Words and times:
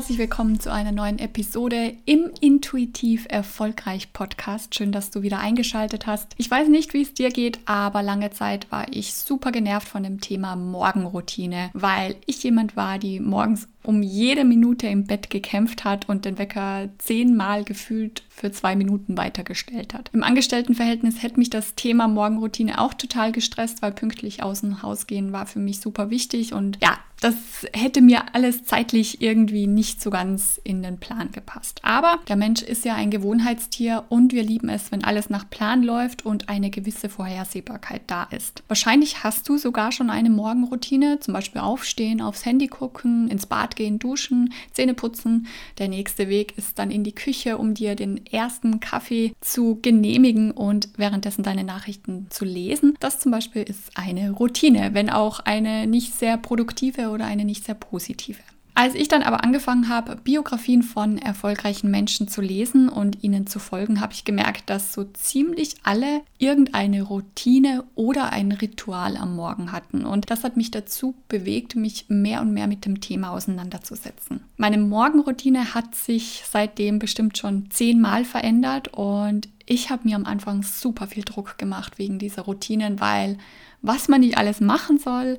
herzlich 0.00 0.16
willkommen 0.16 0.58
zu 0.58 0.72
einer 0.72 0.92
neuen 0.92 1.18
Episode 1.18 1.92
im 2.06 2.30
Intuitiv 2.40 3.26
Erfolgreich 3.28 4.14
Podcast. 4.14 4.74
Schön, 4.74 4.92
dass 4.92 5.10
du 5.10 5.20
wieder 5.20 5.40
eingeschaltet 5.40 6.06
hast. 6.06 6.32
Ich 6.38 6.50
weiß 6.50 6.68
nicht, 6.68 6.94
wie 6.94 7.02
es 7.02 7.12
dir 7.12 7.28
geht, 7.28 7.58
aber 7.66 8.02
lange 8.02 8.30
Zeit 8.30 8.72
war 8.72 8.86
ich 8.90 9.12
super 9.12 9.52
genervt 9.52 9.86
von 9.86 10.02
dem 10.02 10.18
Thema 10.18 10.56
Morgenroutine, 10.56 11.68
weil 11.74 12.16
ich 12.24 12.42
jemand 12.42 12.76
war, 12.76 12.98
die 12.98 13.20
morgens 13.20 13.68
um 13.82 14.02
jede 14.02 14.44
Minute 14.44 14.86
im 14.86 15.04
Bett 15.04 15.28
gekämpft 15.28 15.84
hat 15.84 16.08
und 16.08 16.24
den 16.24 16.38
Wecker 16.38 16.88
zehnmal 16.96 17.64
gefühlt 17.64 18.22
für 18.30 18.52
zwei 18.52 18.76
Minuten 18.76 19.18
weitergestellt 19.18 19.92
hat. 19.92 20.10
Im 20.14 20.22
Angestelltenverhältnis 20.22 21.22
hätte 21.22 21.38
mich 21.38 21.50
das 21.50 21.74
Thema 21.74 22.08
Morgenroutine 22.08 22.80
auch 22.80 22.94
total 22.94 23.32
gestresst, 23.32 23.82
weil 23.82 23.92
pünktlich 23.92 24.42
aus 24.42 24.62
dem 24.62 24.82
Haus 24.82 25.06
gehen 25.06 25.32
war 25.32 25.44
für 25.44 25.58
mich 25.58 25.80
super 25.80 26.08
wichtig 26.08 26.54
und 26.54 26.78
ja, 26.82 26.98
das 27.20 27.34
hätte 27.74 28.00
mir 28.00 28.34
alles 28.34 28.64
zeitlich 28.64 29.20
irgendwie 29.20 29.66
nicht 29.66 30.02
so 30.02 30.10
ganz 30.10 30.58
in 30.64 30.82
den 30.82 30.98
Plan 30.98 31.30
gepasst. 31.30 31.80
Aber 31.82 32.18
der 32.28 32.36
Mensch 32.36 32.62
ist 32.62 32.84
ja 32.84 32.94
ein 32.94 33.10
Gewohnheitstier 33.10 34.04
und 34.08 34.32
wir 34.32 34.42
lieben 34.42 34.70
es, 34.70 34.90
wenn 34.90 35.04
alles 35.04 35.28
nach 35.28 35.48
Plan 35.48 35.82
läuft 35.82 36.24
und 36.24 36.48
eine 36.48 36.70
gewisse 36.70 37.10
Vorhersehbarkeit 37.10 38.02
da 38.06 38.24
ist. 38.24 38.62
Wahrscheinlich 38.68 39.22
hast 39.22 39.48
du 39.48 39.58
sogar 39.58 39.92
schon 39.92 40.08
eine 40.08 40.30
Morgenroutine, 40.30 41.20
zum 41.20 41.34
Beispiel 41.34 41.60
aufstehen, 41.60 42.22
aufs 42.22 42.46
Handy 42.46 42.68
gucken, 42.68 43.28
ins 43.28 43.46
Bad 43.46 43.76
gehen, 43.76 43.98
duschen, 43.98 44.52
Zähne 44.72 44.94
putzen. 44.94 45.46
Der 45.78 45.88
nächste 45.88 46.28
Weg 46.28 46.56
ist 46.56 46.78
dann 46.78 46.90
in 46.90 47.04
die 47.04 47.14
Küche, 47.14 47.58
um 47.58 47.74
dir 47.74 47.96
den 47.96 48.24
ersten 48.26 48.80
Kaffee 48.80 49.32
zu 49.40 49.78
genehmigen 49.82 50.52
und 50.52 50.88
währenddessen 50.96 51.42
deine 51.42 51.64
Nachrichten 51.64 52.28
zu 52.30 52.46
lesen. 52.46 52.96
Das 53.00 53.20
zum 53.20 53.30
Beispiel 53.32 53.62
ist 53.62 53.90
eine 53.94 54.30
Routine, 54.30 54.94
wenn 54.94 55.10
auch 55.10 55.40
eine 55.40 55.86
nicht 55.86 56.14
sehr 56.14 56.38
produktive 56.38 57.09
oder 57.10 57.26
eine 57.26 57.44
nicht 57.44 57.64
sehr 57.64 57.74
positive. 57.74 58.38
Als 58.74 58.94
ich 58.94 59.08
dann 59.08 59.22
aber 59.22 59.44
angefangen 59.44 59.90
habe, 59.90 60.16
Biografien 60.16 60.82
von 60.82 61.18
erfolgreichen 61.18 61.90
Menschen 61.90 62.28
zu 62.28 62.40
lesen 62.40 62.88
und 62.88 63.22
ihnen 63.22 63.46
zu 63.46 63.58
folgen, 63.58 64.00
habe 64.00 64.14
ich 64.14 64.24
gemerkt, 64.24 64.70
dass 64.70 64.94
so 64.94 65.04
ziemlich 65.04 65.74
alle 65.82 66.22
irgendeine 66.38 67.02
Routine 67.02 67.84
oder 67.94 68.32
ein 68.32 68.52
Ritual 68.52 69.18
am 69.18 69.36
Morgen 69.36 69.72
hatten. 69.72 70.06
Und 70.06 70.30
das 70.30 70.44
hat 70.44 70.56
mich 70.56 70.70
dazu 70.70 71.14
bewegt, 71.28 71.76
mich 71.76 72.06
mehr 72.08 72.40
und 72.40 72.54
mehr 72.54 72.68
mit 72.68 72.86
dem 72.86 73.02
Thema 73.02 73.32
auseinanderzusetzen. 73.32 74.44
Meine 74.56 74.78
Morgenroutine 74.78 75.74
hat 75.74 75.94
sich 75.94 76.44
seitdem 76.48 76.98
bestimmt 76.98 77.36
schon 77.36 77.70
zehnmal 77.70 78.24
verändert 78.24 78.88
und 78.94 79.48
ich 79.66 79.90
habe 79.90 80.08
mir 80.08 80.16
am 80.16 80.24
Anfang 80.24 80.62
super 80.62 81.06
viel 81.06 81.24
Druck 81.24 81.58
gemacht 81.58 81.98
wegen 81.98 82.18
dieser 82.18 82.42
Routinen, 82.42 82.98
weil 82.98 83.36
was 83.82 84.08
man 84.08 84.20
nicht 84.20 84.38
alles 84.38 84.60
machen 84.60 84.98
soll, 84.98 85.38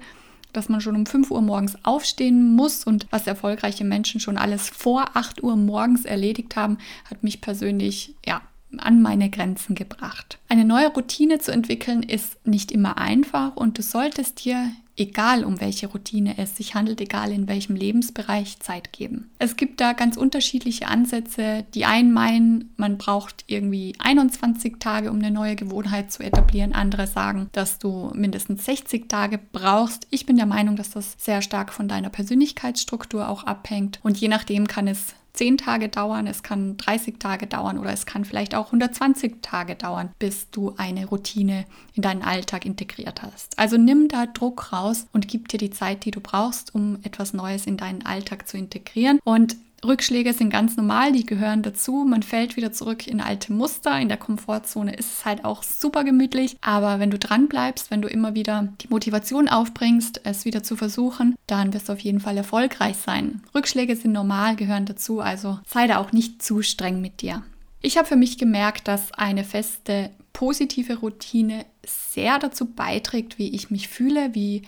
dass 0.54 0.70
man 0.70 0.82
schon 0.82 0.96
um 0.96 1.06
5 1.06 1.32
Uhr 1.32 1.42
morgens 1.42 1.76
aufstehen 1.84 2.56
muss 2.56 2.84
und 2.84 3.08
was 3.12 3.28
erfolgreiche 3.28 3.84
Menschen 3.84 4.20
schon 4.20 4.38
alles 4.38 4.70
vor 4.70 5.16
8 5.16 5.44
Uhr 5.44 5.56
morgens 5.56 6.06
erledigt 6.06 6.56
haben, 6.56 6.78
hat 7.10 7.24
mich 7.24 7.42
persönlich 7.42 8.16
ja 8.26 8.42
an 8.78 9.02
meine 9.02 9.30
Grenzen 9.30 9.76
gebracht. 9.76 10.40
Eine 10.48 10.66
neue 10.66 10.88
Routine 10.88 11.40
zu 11.40 11.52
entwickeln 11.52 12.04
ist 12.04 12.46
nicht 12.46 12.72
immer 12.72 12.98
einfach 12.98 13.56
und 13.56 13.78
du 13.78 13.82
solltest 13.82 14.46
dir 14.46 14.72
egal 15.02 15.44
um 15.44 15.60
welche 15.60 15.88
Routine 15.88 16.38
es 16.38 16.56
sich 16.56 16.76
handelt, 16.76 17.02
egal 17.02 17.32
in 17.32 17.48
welchem 17.48 17.76
Lebensbereich, 17.76 18.60
Zeit 18.60 18.94
geben. 18.94 19.32
Es 19.40 19.58
gibt 19.58 19.82
da 19.82 19.94
ganz 19.94 20.16
unterschiedliche 20.16 20.88
Ansätze. 20.88 21.66
Die 21.74 21.86
einen 21.86 22.14
meinen, 22.14 22.74
man 22.78 22.98
braucht 22.98 23.44
irgendwie 23.48 23.96
21 23.98 24.80
Tage, 24.80 25.10
um 25.10 25.18
eine 25.18 25.32
neue 25.32 25.56
Gewohnheit 25.56 26.12
zu 26.12 26.24
etablieren. 26.24 26.74
Andere 26.74 27.08
sagen, 27.08 27.50
dass 27.52 27.80
du 27.80 28.12
mindestens 28.14 28.66
60 28.66 29.10
Tage 29.10 29.40
brauchst. 29.52 30.08
Ich 30.12 30.26
bin 30.26 30.38
der 30.38 30.46
Meinung, 30.46 30.76
dass 30.76 30.92
das 30.92 31.16
sehr 31.17 31.42
stark 31.42 31.73
von 31.73 31.88
deiner 31.88 32.10
Persönlichkeitsstruktur 32.10 33.28
auch 33.28 33.44
abhängt. 33.44 34.00
Und 34.04 34.17
je 34.17 34.28
nachdem 34.28 34.67
kann 34.67 34.88
es 34.88 35.16
10 35.33 35.58
Tage 35.58 35.89
dauern, 35.89 36.27
es 36.27 36.43
kann 36.43 36.77
30 36.77 37.19
Tage 37.19 37.47
dauern 37.47 37.77
oder 37.77 37.92
es 37.92 38.05
kann 38.05 38.25
vielleicht 38.25 38.55
auch 38.55 38.67
120 38.67 39.42
Tage 39.42 39.75
dauern, 39.75 40.09
bis 40.19 40.49
du 40.49 40.73
eine 40.77 41.05
Routine 41.05 41.65
in 41.93 42.02
deinen 42.02 42.21
Alltag 42.21 42.65
integriert 42.65 43.21
hast. 43.21 43.58
Also 43.58 43.77
nimm 43.77 44.08
da 44.08 44.25
Druck 44.25 44.73
raus 44.73 45.08
und 45.14 45.27
gib 45.27 45.47
dir 45.47 45.58
die 45.58 45.71
Zeit, 45.71 46.05
die 46.05 46.11
du 46.11 46.19
brauchst, 46.19 46.75
um 46.75 46.99
etwas 47.03 47.33
Neues 47.33 47.65
in 47.65 47.77
deinen 47.77 48.05
Alltag 48.05 48.47
zu 48.47 48.58
integrieren. 48.58 49.19
Und 49.23 49.55
Rückschläge 49.83 50.33
sind 50.33 50.52
ganz 50.52 50.77
normal, 50.77 51.11
die 51.11 51.25
gehören 51.25 51.64
dazu. 51.64 52.05
Man 52.08 52.21
fällt 52.21 52.55
wieder 52.55 52.71
zurück 52.71 53.08
in 53.08 53.19
alte 53.19 53.52
Muster. 53.52 53.99
In 53.99 54.09
der 54.09 54.17
Komfortzone 54.17 54.93
ist 54.95 55.11
es 55.11 55.25
halt 55.25 55.43
auch 55.43 55.64
super 55.64 56.03
gemütlich. 56.03 56.55
Aber 56.61 56.99
wenn 56.99 57.09
du 57.09 57.17
dran 57.17 57.47
bleibst, 57.47 57.89
wenn 57.89 58.02
du 58.02 58.08
immer 58.08 58.36
wieder 58.36 58.71
die 58.81 58.89
Motivation 58.89 59.47
aufbringst, 59.47 60.21
es 60.23 60.45
wieder 60.45 60.61
zu 60.61 60.75
versuchen, 60.75 61.36
dann 61.47 61.73
wirst 61.73 61.89
du 61.89 61.93
auf 61.93 61.99
jeden 61.99 62.19
Fall 62.19 62.37
erfolgreich 62.37 62.97
sein. 62.97 63.42
Rückschläge 63.55 63.95
sind 63.95 64.11
normal, 64.11 64.55
gehören 64.55 64.86
dazu. 64.86 65.19
Also 65.19 65.59
sei 65.65 65.87
da 65.87 65.98
auch 65.98 66.11
nicht 66.11 66.43
zu 66.43 66.61
streng 66.61 67.02
mit 67.02 67.21
dir. 67.21 67.43
Ich 67.81 67.98
habe 67.98 68.08
für 68.08 68.15
mich 68.15 68.37
gemerkt, 68.37 68.87
dass 68.87 69.11
eine 69.13 69.43
feste 69.43 70.11
positive 70.33 70.99
Routine 70.99 71.65
sehr 71.86 72.37
dazu 72.37 72.65
beiträgt, 72.65 73.39
wie 73.39 73.53
ich 73.53 73.71
mich 73.71 73.87
fühle, 73.87 74.36
wie 74.36 74.61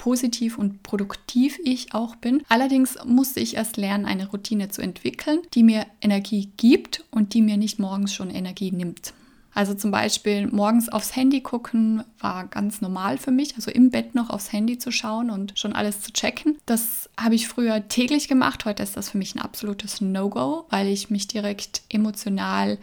positiv 0.00 0.56
und 0.56 0.82
produktiv 0.82 1.58
ich 1.62 1.92
auch 1.92 2.16
bin. 2.16 2.42
Allerdings 2.48 2.96
musste 3.04 3.38
ich 3.40 3.56
erst 3.56 3.76
lernen, 3.76 4.06
eine 4.06 4.30
Routine 4.30 4.70
zu 4.70 4.80
entwickeln, 4.80 5.40
die 5.52 5.62
mir 5.62 5.84
Energie 6.00 6.50
gibt 6.56 7.04
und 7.10 7.34
die 7.34 7.42
mir 7.42 7.58
nicht 7.58 7.78
morgens 7.78 8.14
schon 8.14 8.30
Energie 8.30 8.72
nimmt. 8.72 9.12
Also 9.52 9.74
zum 9.74 9.90
Beispiel 9.90 10.46
morgens 10.46 10.88
aufs 10.88 11.16
Handy 11.16 11.42
gucken 11.42 12.02
war 12.18 12.46
ganz 12.46 12.80
normal 12.80 13.18
für 13.18 13.30
mich, 13.30 13.56
also 13.56 13.70
im 13.70 13.90
Bett 13.90 14.14
noch 14.14 14.30
aufs 14.30 14.52
Handy 14.52 14.78
zu 14.78 14.90
schauen 14.90 15.28
und 15.28 15.58
schon 15.58 15.74
alles 15.74 16.00
zu 16.00 16.14
checken. 16.14 16.56
Das 16.64 17.10
habe 17.18 17.34
ich 17.34 17.46
früher 17.46 17.86
täglich 17.88 18.26
gemacht, 18.26 18.64
heute 18.64 18.82
ist 18.82 18.96
das 18.96 19.10
für 19.10 19.18
mich 19.18 19.34
ein 19.34 19.42
absolutes 19.42 20.00
No-Go, 20.00 20.64
weil 20.70 20.88
ich 20.88 21.10
mich 21.10 21.28
direkt 21.28 21.82
emotional 21.90 22.78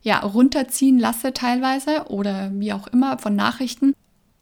ja, 0.00 0.20
runterziehen 0.20 0.98
lasse 0.98 1.34
teilweise 1.34 2.06
oder 2.08 2.50
wie 2.54 2.72
auch 2.72 2.86
immer 2.86 3.18
von 3.18 3.36
Nachrichten. 3.36 3.92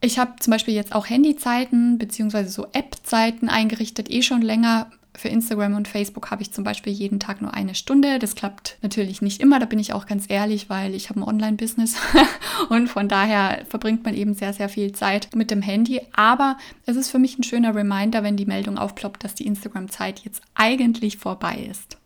Ich 0.05 0.19
habe 0.19 0.33
zum 0.39 0.51
Beispiel 0.51 0.75
jetzt 0.75 0.93
auch 0.93 1.09
Handyzeiten 1.09 1.97
bzw. 1.97 2.43
so 2.43 2.67
App-Zeiten 2.73 3.49
eingerichtet, 3.49 4.11
eh 4.11 4.21
schon 4.21 4.43
länger. 4.43 4.91
Für 5.15 5.29
Instagram 5.29 5.73
und 5.73 5.87
Facebook 5.87 6.29
habe 6.29 6.43
ich 6.43 6.51
zum 6.51 6.63
Beispiel 6.63 6.93
jeden 6.93 7.19
Tag 7.19 7.41
nur 7.41 7.55
eine 7.55 7.73
Stunde. 7.73 8.19
Das 8.19 8.35
klappt 8.35 8.77
natürlich 8.83 9.23
nicht 9.23 9.41
immer, 9.41 9.59
da 9.59 9.65
bin 9.65 9.79
ich 9.79 9.93
auch 9.93 10.05
ganz 10.05 10.25
ehrlich, 10.29 10.69
weil 10.69 10.93
ich 10.93 11.09
habe 11.09 11.21
ein 11.21 11.23
Online-Business 11.23 11.95
und 12.69 12.87
von 12.87 13.09
daher 13.09 13.65
verbringt 13.67 14.05
man 14.05 14.13
eben 14.13 14.35
sehr, 14.35 14.53
sehr 14.53 14.69
viel 14.69 14.91
Zeit 14.91 15.29
mit 15.33 15.49
dem 15.49 15.63
Handy. 15.63 16.01
Aber 16.15 16.57
es 16.85 16.97
ist 16.97 17.09
für 17.09 17.17
mich 17.17 17.39
ein 17.39 17.43
schöner 17.43 17.73
Reminder, 17.73 18.21
wenn 18.21 18.37
die 18.37 18.45
Meldung 18.45 18.77
aufploppt, 18.77 19.23
dass 19.23 19.33
die 19.33 19.47
Instagram-Zeit 19.47 20.19
jetzt 20.19 20.43
eigentlich 20.53 21.17
vorbei 21.17 21.67
ist. 21.67 21.97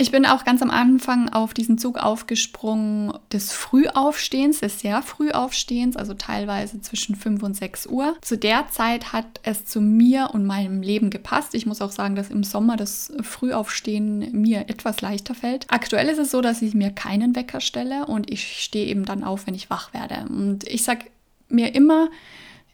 Ich 0.00 0.12
bin 0.12 0.24
auch 0.26 0.44
ganz 0.44 0.62
am 0.62 0.70
Anfang 0.70 1.28
auf 1.28 1.54
diesen 1.54 1.76
Zug 1.76 1.98
aufgesprungen 1.98 3.12
des 3.32 3.50
Frühaufstehens, 3.50 4.60
des 4.60 4.78
sehr 4.78 5.02
Frühaufstehens, 5.02 5.96
also 5.96 6.14
teilweise 6.14 6.80
zwischen 6.80 7.16
5 7.16 7.42
und 7.42 7.54
6 7.54 7.88
Uhr. 7.88 8.16
Zu 8.22 8.38
der 8.38 8.68
Zeit 8.68 9.12
hat 9.12 9.26
es 9.42 9.64
zu 9.64 9.80
mir 9.80 10.30
und 10.32 10.46
meinem 10.46 10.82
Leben 10.82 11.10
gepasst. 11.10 11.52
Ich 11.56 11.66
muss 11.66 11.82
auch 11.82 11.90
sagen, 11.90 12.14
dass 12.14 12.30
im 12.30 12.44
Sommer 12.44 12.76
das 12.76 13.12
Frühaufstehen 13.22 14.30
mir 14.40 14.68
etwas 14.68 15.00
leichter 15.00 15.34
fällt. 15.34 15.66
Aktuell 15.68 16.08
ist 16.08 16.18
es 16.18 16.30
so, 16.30 16.42
dass 16.42 16.62
ich 16.62 16.74
mir 16.74 16.90
keinen 16.90 17.34
Wecker 17.34 17.60
stelle 17.60 18.06
und 18.06 18.30
ich 18.30 18.62
stehe 18.62 18.86
eben 18.86 19.04
dann 19.04 19.24
auf, 19.24 19.48
wenn 19.48 19.54
ich 19.54 19.68
wach 19.68 19.92
werde. 19.92 20.26
Und 20.28 20.62
ich 20.68 20.84
sage 20.84 21.06
mir 21.48 21.74
immer, 21.74 22.08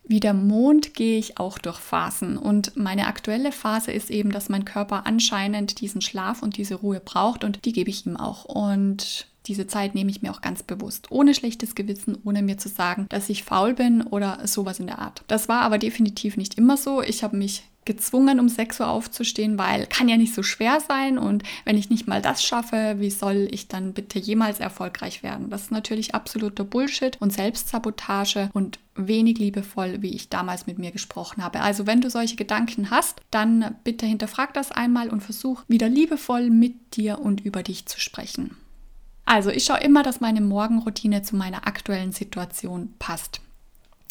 wie 0.07 0.21
der 0.21 0.35
Mond 0.35 0.95
gehe 0.95 1.19
ich 1.19 1.39
auch 1.39 1.59
durch 1.59 1.79
Phasen 1.79 2.37
und 2.37 2.77
meine 2.77 3.07
aktuelle 3.07 3.53
Phase 3.53 3.91
ist 3.91 4.11
eben, 4.11 4.31
dass 4.31 4.51
mein 4.51 4.65
Körper 4.65 5.07
anscheinend 5.07 5.81
diesen 5.81 6.03
Schlaf 6.03 6.43
und 6.43 6.57
diese 6.57 6.75
Ruhe 6.75 7.01
braucht 7.01 7.43
und 7.43 7.65
die 7.65 7.73
gebe 7.73 7.91
ich 7.91 8.05
ihm 8.07 8.17
auch. 8.17 8.45
Und 8.45 9.27
diese 9.47 9.67
Zeit 9.67 9.95
nehme 9.95 10.11
ich 10.11 10.23
mir 10.23 10.31
auch 10.31 10.41
ganz 10.41 10.63
bewusst, 10.63 11.11
ohne 11.11 11.35
schlechtes 11.35 11.75
Gewissen, 11.75 12.19
ohne 12.25 12.43
mir 12.43 12.59
zu 12.59 12.69
sagen, 12.69 13.07
dass 13.09 13.29
ich 13.29 13.45
faul 13.45 13.75
bin 13.75 14.03
oder 14.03 14.47
sowas 14.47 14.81
in 14.81 14.87
der 14.87 14.99
Art. 14.99 15.23
Das 15.29 15.49
war 15.49 15.63
aber 15.63 15.79
definitiv 15.79 16.37
nicht 16.37 16.57
immer 16.57 16.77
so. 16.77 17.03
Ich 17.03 17.23
habe 17.23 17.37
mich 17.37 17.65
gezwungen, 17.85 18.41
um 18.41 18.49
6 18.49 18.81
Uhr 18.81 18.89
aufzustehen, 18.89 19.59
weil 19.59 19.87
kann 19.87 20.09
ja 20.09 20.17
nicht 20.17 20.35
so 20.35 20.43
schwer 20.43 20.81
sein 20.81 21.19
und 21.19 21.43
wenn 21.65 21.77
ich 21.77 21.91
nicht 21.91 22.07
mal 22.07 22.23
das 22.23 22.43
schaffe, 22.43 22.97
wie 22.99 23.11
soll 23.11 23.49
ich 23.51 23.69
dann 23.69 23.93
bitte 23.93 24.19
jemals 24.19 24.61
erfolgreich 24.61 25.23
werden? 25.23 25.51
Das 25.51 25.63
ist 25.63 25.71
natürlich 25.71 26.15
absoluter 26.15 26.65
Bullshit 26.65 27.21
und 27.21 27.33
Selbstsabotage 27.33 28.51
und 28.53 28.79
wenig 28.95 29.39
liebevoll, 29.39 30.01
wie 30.03 30.15
ich 30.15 30.29
damals 30.29 30.67
mit 30.67 30.79
mir 30.79 30.93
gesprochen 30.93 31.43
habe. 31.43 31.61
Also 31.61 31.87
wenn 31.87 32.01
du 32.01 32.11
solche 32.11 32.37
Gedanken 32.37 32.91
hast, 32.91 33.21
dann 33.31 33.75
bitte 33.85 34.07
hinterfrag 34.07 34.55
das 34.55 34.73
einmal 34.73 35.11
und 35.11 35.23
versuch 35.23 35.63
wieder 35.69 35.89
liebevoll 35.89 36.51
mit 36.51 36.97
dir 36.97 37.19
und 37.19 37.45
über 37.45 37.63
dich 37.63 37.87
zu 37.87 38.01
sprechen. 38.01 38.57
Also 39.25 39.51
ich 39.51 39.65
schaue 39.65 39.81
immer, 39.81 40.03
dass 40.03 40.21
meine 40.21 40.41
Morgenroutine 40.41 41.23
zu 41.23 41.37
meiner 41.37 41.67
aktuellen 41.67 42.13
Situation 42.13 42.95
passt. 42.99 43.41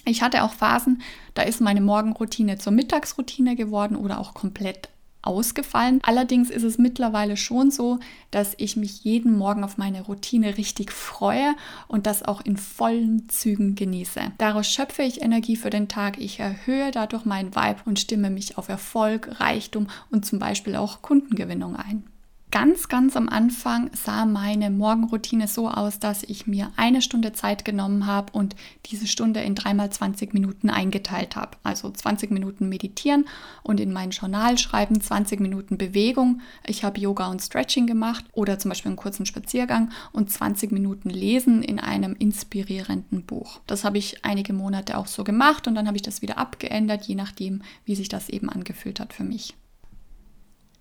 Ich 0.05 0.21
hatte 0.21 0.43
auch 0.43 0.53
Phasen, 0.53 1.01
da 1.33 1.43
ist 1.43 1.61
meine 1.61 1.81
Morgenroutine 1.81 2.57
zur 2.57 2.73
Mittagsroutine 2.73 3.55
geworden 3.55 3.95
oder 3.95 4.19
auch 4.19 4.33
komplett 4.33 4.89
ausgefallen. 5.23 5.99
Allerdings 6.03 6.49
ist 6.49 6.63
es 6.63 6.77
mittlerweile 6.77 7.37
schon 7.37 7.71
so, 7.71 7.99
dass 8.29 8.53
ich 8.57 8.75
mich 8.75 9.03
jeden 9.03 9.37
Morgen 9.37 9.63
auf 9.63 9.77
meine 9.77 10.01
Routine 10.01 10.57
richtig 10.57 10.91
freue 10.91 11.55
und 11.87 12.05
das 12.05 12.23
auch 12.23 12.41
in 12.41 12.57
vollen 12.57 13.29
Zügen 13.29 13.75
genieße. 13.75 14.19
Daraus 14.37 14.67
schöpfe 14.67 15.03
ich 15.03 15.21
Energie 15.21 15.55
für 15.55 15.69
den 15.69 15.87
Tag, 15.87 16.19
ich 16.19 16.39
erhöhe 16.39 16.91
dadurch 16.91 17.23
meinen 17.23 17.55
Vibe 17.55 17.79
und 17.85 17.99
stimme 17.99 18.29
mich 18.29 18.57
auf 18.57 18.67
Erfolg, 18.67 19.39
Reichtum 19.39 19.87
und 20.11 20.25
zum 20.25 20.39
Beispiel 20.39 20.75
auch 20.75 21.01
Kundengewinnung 21.01 21.77
ein. 21.77 22.03
Ganz, 22.53 22.87
ganz 22.87 23.17
am 23.17 23.29
Anfang 23.29 23.89
sah 23.95 24.27
meine 24.27 24.69
Morgenroutine 24.69 25.47
so 25.47 25.69
aus, 25.69 25.97
dass 25.97 26.21
ich 26.21 26.45
mir 26.45 26.71
eine 26.75 27.01
Stunde 27.01 27.33
Zeit 27.33 27.65
genommen 27.65 28.05
habe 28.05 28.31
und 28.31 28.55
diese 28.85 29.07
Stunde 29.07 29.39
in 29.39 29.55
dreimal 29.55 29.89
20 29.89 30.35
Minuten 30.35 30.69
eingeteilt 30.69 31.35
habe. 31.35 31.57
Also 31.63 31.89
20 31.89 32.29
Minuten 32.29 32.69
meditieren 32.69 33.25
und 33.63 33.79
in 33.79 33.91
mein 33.91 34.11
Journal 34.11 34.59
schreiben, 34.59 35.01
20 35.01 35.39
Minuten 35.39 35.79
Bewegung. 35.79 36.41
Ich 36.67 36.83
habe 36.83 36.99
Yoga 36.99 37.25
und 37.31 37.41
Stretching 37.41 37.87
gemacht 37.87 38.23
oder 38.33 38.59
zum 38.59 38.69
Beispiel 38.69 38.89
einen 38.89 38.97
kurzen 38.97 39.25
Spaziergang 39.25 39.89
und 40.11 40.29
20 40.29 40.71
Minuten 40.71 41.09
lesen 41.09 41.63
in 41.63 41.79
einem 41.79 42.13
inspirierenden 42.13 43.23
Buch. 43.23 43.61
Das 43.65 43.83
habe 43.83 43.97
ich 43.97 44.23
einige 44.23 44.53
Monate 44.53 44.99
auch 44.99 45.07
so 45.07 45.23
gemacht 45.23 45.67
und 45.67 45.73
dann 45.73 45.87
habe 45.87 45.97
ich 45.97 46.03
das 46.03 46.21
wieder 46.21 46.37
abgeändert, 46.37 47.05
je 47.05 47.15
nachdem, 47.15 47.63
wie 47.85 47.95
sich 47.95 48.09
das 48.09 48.29
eben 48.29 48.47
angefühlt 48.47 48.99
hat 48.99 49.11
für 49.11 49.23
mich. 49.23 49.55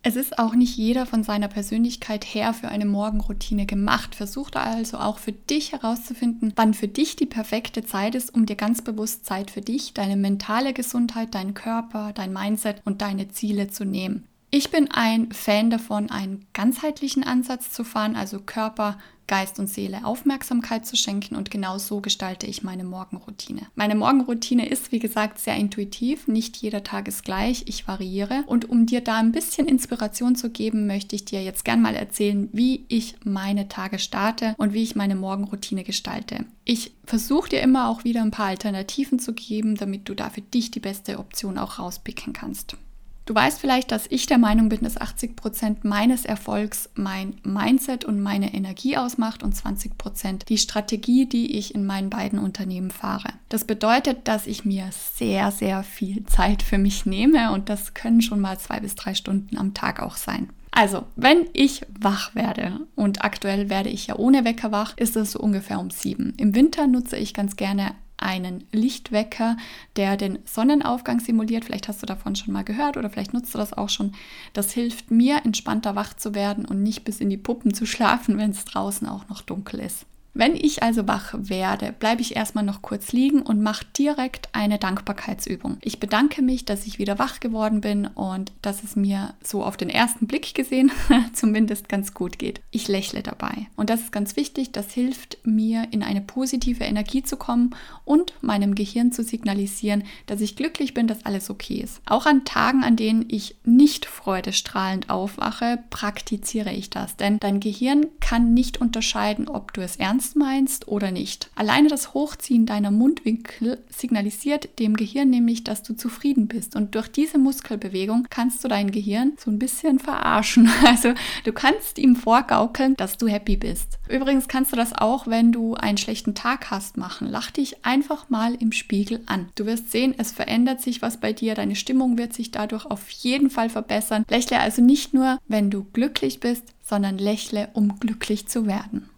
Es 0.05 0.17
ist 0.17 0.41
auch 0.41 0.57
nicht 0.57 0.77
jeder 0.77 1.07
von 1.07 1.23
seiner 1.23 1.47
Persönlichkeit 1.47 2.25
her 2.25 2.55
für 2.55 2.69
eine 2.69 2.87
Morgenroutine 2.87 3.67
gemacht. 3.67 4.17
Versuch 4.17 4.51
da 4.51 4.63
also 4.63 4.99
auch 4.99 5.19
für 5.19 5.31
dich 5.31 5.71
herauszufinden, 5.71 6.53
wann 6.57 6.75
für 6.75 6.89
dich 6.89 7.15
die 7.15 7.27
perfekte 7.27 7.85
Zeit 7.85 8.17
ist, 8.17 8.35
um 8.35 8.45
dir 8.45 8.57
ganz 8.57 8.83
bewusst 8.83 9.25
Zeit 9.25 9.53
für 9.53 9.61
dich, 9.61 9.95
deine 9.95 10.17
mentale 10.17 10.73
Gesundheit, 10.73 11.37
deinen 11.37 11.55
Körper, 11.55 12.13
dein 12.13 12.33
Mindset 12.33 12.83
und 12.85 13.01
deine 13.01 13.29
Ziele 13.29 13.69
zu 13.69 13.85
nehmen. 13.85 14.27
Ich 14.55 14.71
bin 14.71 14.91
ein 14.91 15.33
Fan 15.33 15.71
davon, 15.71 16.11
einen 16.11 16.45
ganzheitlichen 16.53 17.25
Ansatz 17.25 17.71
zu 17.71 17.85
fahren, 17.85 18.17
also 18.17 18.39
Körper, 18.39 18.99
Geist 19.27 19.59
und 19.59 19.67
Seele 19.67 20.05
Aufmerksamkeit 20.05 20.85
zu 20.85 20.95
schenken 20.95 21.37
und 21.37 21.51
genau 21.51 21.79
so 21.79 22.03
gestalte 22.03 22.47
ich 22.47 22.63
meine 22.63 22.85
Morgenroutine. 22.85 23.63
Meine 23.77 23.95
Morgenroutine 23.95 24.69
ist, 24.69 24.93
wie 24.93 24.99
gesagt, 24.99 25.39
sehr 25.39 25.57
intuitiv. 25.57 26.29
Nicht 26.29 26.59
jeder 26.59 26.85
Tag 26.85 27.09
ist 27.09 27.25
gleich. 27.25 27.63
Ich 27.65 27.89
variiere. 27.89 28.45
Und 28.47 28.69
um 28.69 28.85
dir 28.85 29.01
da 29.01 29.17
ein 29.17 29.33
bisschen 29.33 29.67
Inspiration 29.67 30.37
zu 30.37 30.51
geben, 30.51 30.87
möchte 30.87 31.17
ich 31.17 31.25
dir 31.25 31.43
jetzt 31.43 31.65
gern 31.65 31.81
mal 31.81 31.95
erzählen, 31.95 32.51
wie 32.53 32.85
ich 32.89 33.15
meine 33.25 33.69
Tage 33.69 33.99
starte 33.99 34.55
und 34.59 34.75
wie 34.75 34.83
ich 34.83 34.97
meine 34.97 35.15
Morgenroutine 35.15 35.83
gestalte. 35.83 36.45
Ich 36.67 36.93
versuche 37.07 37.49
dir 37.49 37.63
immer 37.63 37.89
auch 37.89 38.05
wieder 38.05 38.21
ein 38.21 38.33
paar 38.33 38.49
Alternativen 38.49 39.19
zu 39.19 39.33
geben, 39.33 39.77
damit 39.77 40.11
du 40.11 40.15
da 40.15 40.29
für 40.29 40.43
dich 40.43 40.71
die 40.71 40.81
beste 40.81 41.19
Option 41.19 41.57
auch 41.57 41.79
rauspicken 41.79 42.35
kannst. 42.35 42.77
Du 43.25 43.35
weißt 43.35 43.61
vielleicht, 43.61 43.93
dass 43.93 44.07
ich 44.09 44.27
der 44.27 44.39
Meinung 44.39 44.69
bin, 44.69 44.81
dass 44.83 45.01
80 45.01 45.37
Prozent 45.37 45.85
meines 45.85 46.25
Erfolgs 46.25 46.91
mein 46.95 47.37
Mindset 47.45 48.05
und 48.05 48.21
meine 48.21 48.53
Energie 48.53 48.97
ausmacht 48.97 49.45
und 49.45 49.55
20 49.55 49.97
Prozent 49.97 50.49
die 50.49 50.59
Strategie, 50.59 51.27
die 51.27 51.57
ich 51.57 51.75
in 51.75 51.87
meinen 51.87 52.11
beiden 52.11 52.41
Unternehmen 52.41 52.91
fahre. 52.91 53.29
Das 53.49 53.65
bedeutet, 53.65 54.27
dass 54.27 54.49
ich 54.49 54.65
mir 54.65 54.91
sehr, 54.91 55.53
sehr 55.53 55.85
viel 55.85 56.27
Zeit 56.27 56.63
für 56.63 56.79
mich 56.79 57.07
nehme 57.07 57.53
und 57.53 57.69
das 57.69 57.95
können 57.95 58.23
schon 58.23 58.41
mal 58.41 58.59
zwei 58.59 58.81
bis 58.81 58.97
drei 58.97 59.15
Stunden 59.15 59.57
am 59.57 59.73
Tag 59.73 60.03
auch 60.03 60.17
sein. 60.17 60.49
Also, 60.75 61.05
wenn 61.17 61.45
ich 61.53 61.83
wach 62.01 62.35
werde, 62.35 62.81
und 62.97 63.25
aktuell 63.25 63.69
werde 63.69 63.91
ich 63.91 64.07
ja 64.07 64.17
ohne 64.17 64.45
Wecker 64.45 64.73
wach, 64.73 64.97
ist 64.97 65.17
es 65.17 65.33
so 65.33 65.39
ungefähr 65.39 65.79
um 65.79 65.91
sieben. 65.91 66.33
Im 66.39 66.55
Winter 66.55 66.87
nutze 66.87 67.19
ich 67.19 67.35
ganz 67.35 67.57
gerne 67.57 67.93
einen 68.23 68.65
Lichtwecker, 68.73 69.57
der 69.97 70.17
den 70.17 70.39
Sonnenaufgang 70.45 71.21
simuliert. 71.21 71.65
Vielleicht 71.65 71.89
hast 71.89 72.03
du 72.03 72.07
davon 72.07 72.37
schon 72.37 72.53
mal 72.53 72.65
gehört 72.65 72.97
oder 72.97 73.11
vielleicht 73.11 73.35
nutzt 73.35 73.55
du 73.55 73.59
das 73.59 73.73
auch 73.73 73.89
schon. 73.89 74.15
Das 74.53 74.73
hilft 74.73 75.11
mir, 75.11 75.45
entspannter 75.45 75.97
wach 75.97 76.15
zu 76.15 76.35
werden 76.35 76.65
und 76.65 76.83
nicht 76.83 77.05
bis 77.05 77.21
in 77.21 77.31
die 77.31 77.37
Puppen 77.37 77.75
zu 77.75 77.87
schlafen, 77.87 78.39
wenn 78.39 78.51
es 78.51 78.65
draußen 78.65 79.09
auch 79.09 79.29
noch 79.29 79.43
dunkel 79.43 79.81
ist. 79.81 80.07
Wenn 80.35 80.57
ich 80.57 80.83
also 80.83 81.07
wach 81.07 81.35
werde, 81.37 81.93
bleibe 81.99 82.23
ich 82.23 82.37
erstmal 82.37 82.65
noch 82.65 82.81
kurz 82.81 83.13
liegen 83.13 83.43
und 83.43 83.61
mache 83.61 83.85
direkt 83.99 84.49
eine 84.53 84.79
Dankbarkeitsübung. 84.79 85.77
Ich 85.83 86.01
bedanke 86.01 86.41
mich, 86.41 86.65
dass 86.65 86.87
ich 86.87 86.99
wieder 86.99 87.19
wach 87.19 87.41
geworden 87.41 87.83
bin 87.83 88.07
und 88.07 88.51
dass 88.63 88.83
es 88.83 88.97
mir 88.97 89.35
so 89.43 89.63
auf 89.63 89.77
den 89.77 89.91
ersten 89.91 90.27
Blick 90.27 90.55
gesehen 90.55 90.91
zumindest 91.35 91.91
ganz 91.91 92.15
gut 92.15 92.39
geht. 92.39 92.63
Ich 92.71 92.89
lächle 92.89 93.23
dabei. 93.23 93.67
Und 93.77 93.91
das 93.91 94.01
ist 94.01 94.13
ganz 94.13 94.37
wichtig, 94.37 94.73
das 94.73 94.91
hilft 94.91 95.37
mir 95.45 95.89
in 95.91 96.03
eine 96.03 96.23
positive 96.23 96.85
Energie 96.85 97.23
zu 97.23 97.37
kommen 97.37 97.75
und 98.07 98.33
meinem 98.41 98.75
Gehirn 98.75 99.13
zu 99.13 99.23
signalisieren, 99.23 100.05
dass 100.25 100.41
ich 100.41 100.57
glücklich 100.57 100.95
bin, 100.95 101.09
dass 101.09 101.27
alles 101.27 101.51
okay 101.51 101.75
ist. 101.75 102.01
Auch 102.07 102.25
an 102.25 102.47
Tagen, 102.47 102.85
an 102.85 102.97
denen 102.97 103.27
ich 103.29 103.57
nicht 103.65 104.07
freudestrahlend 104.07 105.11
aufwache, 105.11 105.81
praktiziere 105.91 106.73
ich 106.73 106.89
das, 106.89 107.17
denn 107.17 107.39
dein 107.39 107.61
Gehirn 107.61 108.07
kann 108.21 108.55
nicht 108.55 108.81
unterscheiden, 108.81 109.47
ob 109.47 109.75
du 109.75 109.83
es 109.83 109.97
ernst 109.97 110.22
ernst 110.23 110.37
meinst 110.37 110.89
oder 110.89 111.11
nicht. 111.11 111.51
Alleine 111.57 111.89
das 111.89 112.15
Hochziehen 112.15 112.65
deiner 112.65 112.93
Mundwinkel 112.93 113.83
signalisiert 113.89 114.79
dem 114.79 114.95
Gehirn 114.95 115.31
nämlich, 115.31 115.65
dass 115.65 115.83
du 115.83 115.95
zufrieden 115.97 116.47
bist. 116.47 116.77
Und 116.77 116.95
durch 116.95 117.09
diese 117.09 117.39
Muskelbewegung 117.39 118.29
kannst 118.31 118.63
du 118.63 118.69
dein 118.69 118.93
Gehirn 118.93 119.33
so 119.37 119.51
ein 119.51 119.59
bisschen 119.59 119.99
verarschen. 119.99 120.71
Also 120.93 121.15
du 121.45 121.53
kannst 121.53 121.99
ihm 121.99 122.17
vorgaukeln, 122.17 122.97
dass 122.97 123.17
du 123.17 123.27
happy 123.27 123.57
bist. 123.57 123.99
Übrigens 124.09 124.47
kannst 124.47 124.73
du 124.73 124.77
das 124.77 124.93
auch, 124.93 125.27
wenn 125.27 125.51
du 125.51 125.75
einen 125.75 125.97
schlechten 125.97 126.35
Tag 126.35 126.71
hast, 126.71 126.99
machen. 126.99 127.29
Lach 127.29 127.51
dich 127.51 127.85
einfach 127.85 128.29
mal 128.29 128.55
im 128.55 128.73
Spiegel 128.73 129.21
an. 129.27 129.49
Du 129.55 129.65
wirst 129.65 129.91
sehen, 129.91 130.15
es 130.19 130.33
verändert 130.33 130.83
sich 130.83 131.01
was 131.01 131.19
bei 131.19 131.33
dir. 131.33 131.55
Deine 131.55 131.77
Stimmung 131.77 132.19
wird 132.19 132.35
sich 132.35 132.51
dadurch 132.51 132.85
auf 132.85 133.09
jeden 133.11 133.49
Fall 133.49 133.71
verbessern. 133.71 134.25
Lächle 134.29 134.61
also 134.61 134.83
nicht 134.83 135.15
nur, 135.15 135.39
wenn 135.49 135.71
du 135.71 135.85
glücklich 135.93 136.41
bist, 136.41 136.65
sondern 136.83 137.17
lächle, 137.17 137.71
um 137.73 137.99
glücklich 137.99 138.49
zu 138.49 138.67
werden. 138.67 139.09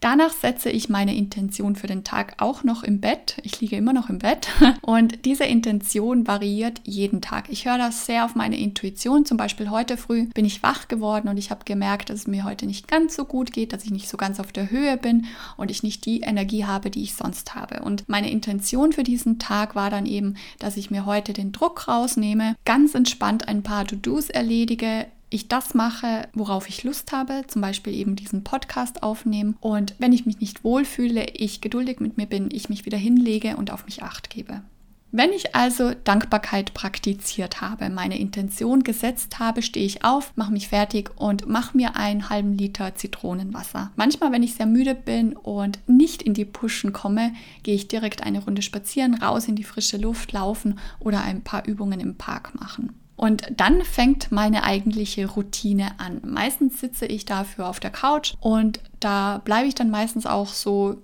Danach 0.00 0.30
setze 0.30 0.70
ich 0.70 0.88
meine 0.88 1.16
Intention 1.16 1.74
für 1.74 1.88
den 1.88 2.04
Tag 2.04 2.34
auch 2.38 2.62
noch 2.62 2.84
im 2.84 3.00
Bett. 3.00 3.36
Ich 3.42 3.60
liege 3.60 3.76
immer 3.76 3.92
noch 3.92 4.08
im 4.08 4.18
Bett 4.18 4.48
und 4.82 5.24
diese 5.24 5.44
Intention 5.44 6.26
variiert 6.26 6.80
jeden 6.84 7.20
Tag. 7.20 7.48
Ich 7.48 7.66
höre 7.66 7.78
das 7.78 8.06
sehr 8.06 8.24
auf 8.24 8.36
meine 8.36 8.58
Intuition. 8.58 9.24
Zum 9.24 9.36
Beispiel 9.36 9.70
heute 9.70 9.96
früh 9.96 10.26
bin 10.26 10.44
ich 10.44 10.62
wach 10.62 10.86
geworden 10.86 11.28
und 11.28 11.36
ich 11.36 11.50
habe 11.50 11.64
gemerkt, 11.64 12.10
dass 12.10 12.20
es 12.20 12.26
mir 12.28 12.44
heute 12.44 12.66
nicht 12.66 12.86
ganz 12.86 13.16
so 13.16 13.24
gut 13.24 13.52
geht, 13.52 13.72
dass 13.72 13.84
ich 13.84 13.90
nicht 13.90 14.08
so 14.08 14.16
ganz 14.16 14.38
auf 14.38 14.52
der 14.52 14.70
Höhe 14.70 14.96
bin 14.96 15.26
und 15.56 15.70
ich 15.70 15.82
nicht 15.82 16.06
die 16.06 16.20
Energie 16.20 16.64
habe, 16.64 16.90
die 16.90 17.02
ich 17.02 17.14
sonst 17.14 17.56
habe. 17.56 17.82
Und 17.82 18.08
meine 18.08 18.30
Intention 18.30 18.92
für 18.92 19.02
diesen 19.02 19.38
Tag 19.40 19.74
war 19.74 19.90
dann 19.90 20.06
eben, 20.06 20.36
dass 20.60 20.76
ich 20.76 20.90
mir 20.90 21.06
heute 21.06 21.32
den 21.32 21.50
Druck 21.50 21.88
rausnehme, 21.88 22.54
ganz 22.64 22.94
entspannt 22.94 23.48
ein 23.48 23.64
paar 23.64 23.84
To-Dos 23.84 24.30
erledige, 24.30 25.06
ich 25.30 25.48
das 25.48 25.74
mache, 25.74 26.28
worauf 26.32 26.68
ich 26.68 26.84
Lust 26.84 27.12
habe, 27.12 27.42
zum 27.46 27.62
Beispiel 27.62 27.94
eben 27.94 28.16
diesen 28.16 28.44
Podcast 28.44 29.02
aufnehmen 29.02 29.56
und 29.60 29.94
wenn 29.98 30.12
ich 30.12 30.26
mich 30.26 30.40
nicht 30.40 30.64
wohlfühle, 30.64 31.26
ich 31.34 31.60
geduldig 31.60 32.00
mit 32.00 32.16
mir 32.16 32.26
bin, 32.26 32.48
ich 32.50 32.68
mich 32.68 32.86
wieder 32.86 32.98
hinlege 32.98 33.56
und 33.56 33.70
auf 33.70 33.84
mich 33.84 34.02
acht 34.02 34.30
gebe. 34.30 34.62
Wenn 35.10 35.32
ich 35.32 35.56
also 35.56 35.92
Dankbarkeit 36.04 36.74
praktiziert 36.74 37.62
habe, 37.62 37.88
meine 37.88 38.18
Intention 38.18 38.82
gesetzt 38.84 39.38
habe, 39.38 39.62
stehe 39.62 39.86
ich 39.86 40.04
auf, 40.04 40.32
mache 40.36 40.52
mich 40.52 40.68
fertig 40.68 41.10
und 41.16 41.48
mache 41.48 41.74
mir 41.74 41.96
einen 41.96 42.28
halben 42.28 42.52
Liter 42.52 42.94
Zitronenwasser. 42.94 43.90
Manchmal, 43.96 44.32
wenn 44.32 44.42
ich 44.42 44.54
sehr 44.54 44.66
müde 44.66 44.94
bin 44.94 45.34
und 45.34 45.78
nicht 45.86 46.22
in 46.22 46.34
die 46.34 46.44
Pushen 46.44 46.92
komme, 46.92 47.32
gehe 47.62 47.74
ich 47.74 47.88
direkt 47.88 48.22
eine 48.22 48.44
Runde 48.44 48.60
spazieren, 48.60 49.14
raus 49.14 49.48
in 49.48 49.56
die 49.56 49.64
frische 49.64 49.96
Luft, 49.96 50.32
laufen 50.32 50.78
oder 51.00 51.22
ein 51.22 51.42
paar 51.42 51.66
Übungen 51.66 52.00
im 52.00 52.16
Park 52.16 52.54
machen. 52.54 52.92
Und 53.18 53.42
dann 53.56 53.82
fängt 53.82 54.30
meine 54.30 54.62
eigentliche 54.62 55.26
Routine 55.26 55.98
an. 55.98 56.20
Meistens 56.24 56.78
sitze 56.80 57.04
ich 57.04 57.24
dafür 57.24 57.68
auf 57.68 57.80
der 57.80 57.90
Couch 57.90 58.34
und 58.40 58.80
da 59.00 59.38
bleibe 59.44 59.66
ich 59.66 59.74
dann 59.74 59.90
meistens 59.90 60.24
auch 60.24 60.46
so, 60.46 61.02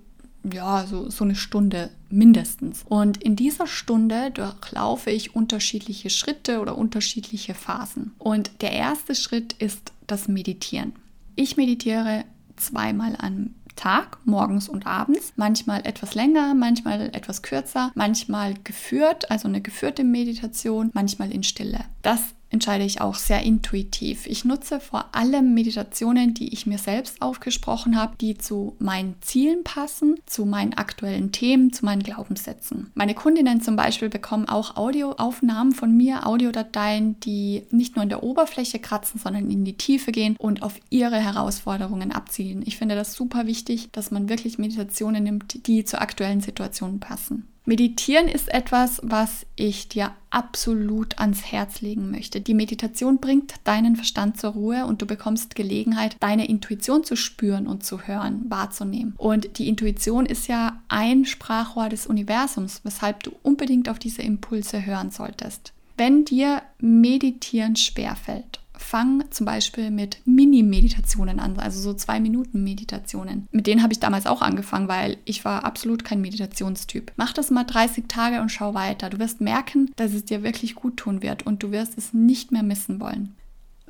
ja, 0.49 0.85
so, 0.87 1.09
so 1.09 1.25
eine 1.25 1.35
Stunde 1.35 1.89
mindestens. 2.09 2.85
Und 2.87 3.21
in 3.21 3.35
dieser 3.35 3.67
Stunde 3.67 4.31
durchlaufe 4.31 5.11
ich 5.11 5.35
unterschiedliche 5.35 6.09
Schritte 6.09 6.61
oder 6.61 6.77
unterschiedliche 6.77 7.53
Phasen. 7.53 8.13
Und 8.17 8.61
der 8.61 8.71
erste 8.71 9.13
Schritt 9.13 9.51
ist 9.51 9.91
das 10.07 10.29
Meditieren. 10.29 10.93
Ich 11.35 11.57
meditiere 11.57 12.23
zweimal 12.55 13.17
am 13.19 13.55
Tag, 13.75 14.17
morgens 14.25 14.69
und 14.69 14.87
abends. 14.87 15.33
Manchmal 15.35 15.85
etwas 15.85 16.15
länger, 16.15 16.53
manchmal 16.53 17.01
etwas 17.13 17.41
kürzer, 17.41 17.91
manchmal 17.95 18.55
geführt, 18.63 19.29
also 19.31 19.47
eine 19.47 19.61
geführte 19.61 20.03
Meditation, 20.03 20.91
manchmal 20.93 21.31
in 21.31 21.43
Stille. 21.43 21.81
Das 22.01 22.21
entscheide 22.55 22.85
ich 22.85 23.01
auch 23.01 23.15
sehr 23.15 23.43
intuitiv. 23.43 24.25
Ich 24.27 24.45
nutze 24.45 24.79
vor 24.79 25.13
allem 25.13 25.53
Meditationen, 25.53 26.33
die 26.33 26.53
ich 26.53 26.65
mir 26.65 26.77
selbst 26.77 27.21
aufgesprochen 27.21 27.99
habe, 27.99 28.15
die 28.19 28.37
zu 28.37 28.75
meinen 28.79 29.15
Zielen 29.19 29.63
passen, 29.65 30.15
zu 30.25 30.45
meinen 30.45 30.73
aktuellen 30.73 31.33
Themen, 31.33 31.73
zu 31.73 31.83
meinen 31.83 32.01
Glaubenssätzen. 32.01 32.91
Meine 32.95 33.13
Kundinnen 33.13 33.61
zum 33.61 33.75
Beispiel 33.75 34.07
bekommen 34.07 34.47
auch 34.47 34.77
Audioaufnahmen 34.77 35.73
von 35.73 35.95
mir, 35.95 36.25
Audiodateien, 36.25 37.19
die 37.19 37.63
nicht 37.71 37.97
nur 37.97 38.03
in 38.03 38.09
der 38.09 38.23
Oberfläche 38.23 38.79
kratzen, 38.79 39.19
sondern 39.19 39.51
in 39.51 39.65
die 39.65 39.77
Tiefe 39.77 40.13
gehen 40.13 40.37
und 40.39 40.63
auf 40.63 40.79
ihre 40.89 41.17
Herausforderungen 41.17 42.13
abzielen. 42.13 42.63
Ich 42.65 42.77
finde 42.77 42.95
das 42.95 43.15
super 43.15 43.47
wichtig, 43.47 43.89
dass 43.91 44.11
man 44.11 44.29
wirklich 44.29 44.57
Meditationen 44.57 45.23
nimmt, 45.23 45.67
die 45.67 45.83
zur 45.83 46.01
aktuellen 46.01 46.39
Situation 46.39 47.01
passen. 47.01 47.49
Meditieren 47.67 48.27
ist 48.27 48.53
etwas, 48.53 49.01
was 49.03 49.47
ich 49.55 49.89
dir 49.89 50.11
absolut 50.29 51.17
ans 51.17 51.51
Herz 51.51 51.81
legen 51.81 52.11
möchte. 52.11 52.39
Die 52.39 52.53
Meditation 52.53 53.17
bringt 53.17 53.55
deinen 53.63 53.95
Verstand 53.95 54.39
zur 54.39 54.51
Ruhe 54.51 54.85
und 54.85 55.01
du 55.01 55.07
bekommst 55.07 55.55
Gelegenheit, 55.55 56.15
deine 56.19 56.47
Intuition 56.47 57.03
zu 57.03 57.15
spüren 57.15 57.65
und 57.65 57.83
zu 57.83 58.01
hören, 58.01 58.45
wahrzunehmen. 58.49 59.15
Und 59.17 59.57
die 59.57 59.67
Intuition 59.67 60.27
ist 60.27 60.47
ja 60.47 60.79
ein 60.89 61.25
Sprachrohr 61.25 61.89
des 61.89 62.05
Universums, 62.05 62.81
weshalb 62.83 63.23
du 63.23 63.31
unbedingt 63.41 63.89
auf 63.89 63.97
diese 63.97 64.21
Impulse 64.21 64.85
hören 64.85 65.09
solltest. 65.09 65.73
Wenn 65.97 66.23
dir 66.23 66.61
Meditieren 66.79 67.75
schwerfällt 67.75 68.59
fang 68.77 69.23
zum 69.31 69.45
Beispiel 69.45 69.91
mit 69.91 70.17
Mini-Meditationen 70.25 71.39
an, 71.39 71.57
also 71.59 71.79
so 71.79 71.93
zwei 71.93 72.19
Minuten 72.19 72.63
Meditationen. 72.63 73.47
Mit 73.51 73.67
denen 73.67 73.81
habe 73.81 73.93
ich 73.93 73.99
damals 73.99 74.25
auch 74.25 74.41
angefangen, 74.41 74.87
weil 74.87 75.17
ich 75.25 75.45
war 75.45 75.63
absolut 75.63 76.03
kein 76.03 76.21
Meditationstyp. 76.21 77.11
Mach 77.15 77.33
das 77.33 77.51
mal 77.51 77.63
30 77.63 78.05
Tage 78.07 78.41
und 78.41 78.49
schau 78.49 78.73
weiter. 78.73 79.09
Du 79.09 79.19
wirst 79.19 79.41
merken, 79.41 79.91
dass 79.95 80.13
es 80.13 80.25
dir 80.25 80.43
wirklich 80.43 80.75
gut 80.75 80.97
tun 80.97 81.21
wird 81.21 81.45
und 81.45 81.63
du 81.63 81.71
wirst 81.71 81.97
es 81.97 82.13
nicht 82.13 82.51
mehr 82.51 82.63
missen 82.63 82.99
wollen. 82.99 83.35